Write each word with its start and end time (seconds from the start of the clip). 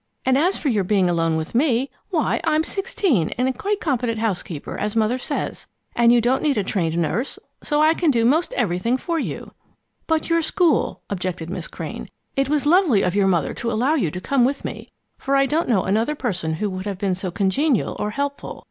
And 0.25 0.35
as 0.35 0.57
for 0.57 0.69
your 0.69 0.83
being 0.83 1.07
alone 1.11 1.37
with 1.37 1.53
me 1.53 1.91
why 2.09 2.41
I'm 2.43 2.63
sixteen 2.63 3.29
and 3.37 3.47
a 3.47 3.53
quite 3.53 3.79
competent 3.79 4.17
housekeeper, 4.17 4.75
as 4.75 4.95
Mother 4.95 5.19
says. 5.19 5.67
And 5.95 6.11
you 6.11 6.19
don't 6.19 6.41
need 6.41 6.57
a 6.57 6.63
trained 6.63 6.97
nurse, 6.97 7.37
so 7.61 7.81
I 7.83 7.93
can 7.93 8.09
do 8.09 8.25
most 8.25 8.51
everything 8.53 8.97
for 8.97 9.19
you." 9.19 9.51
"But 10.07 10.27
your 10.27 10.41
school" 10.41 11.01
objected 11.11 11.51
Miss 11.51 11.67
Crane. 11.67 12.09
"It 12.35 12.49
was 12.49 12.65
lovely 12.65 13.03
of 13.03 13.13
your 13.13 13.27
mother 13.27 13.53
to 13.53 13.71
allow 13.71 13.93
you 13.93 14.09
to 14.09 14.19
come 14.19 14.43
with 14.43 14.65
me, 14.65 14.89
for 15.19 15.35
I 15.35 15.45
don't 15.45 15.69
know 15.69 15.83
another 15.83 16.15
person 16.15 16.53
who 16.53 16.71
would 16.71 16.87
have 16.87 16.97
been 16.97 17.13
so 17.13 17.29
congenial 17.29 17.95
or 17.99 18.09
helpful. 18.09 18.59